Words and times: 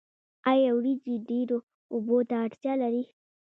آیا 0.51 0.69
وریجې 0.77 1.15
ډیرو 1.29 1.57
اوبو 1.93 2.17
ته 2.29 2.35
اړتیا 2.45 2.73
لري؟ 2.81 3.03